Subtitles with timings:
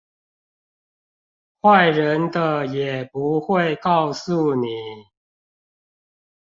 [1.61, 5.05] 壞人的也不會告訴你